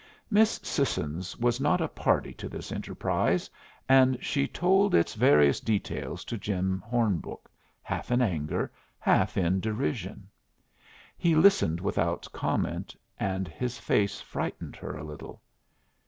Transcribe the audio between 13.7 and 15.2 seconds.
face frightened her a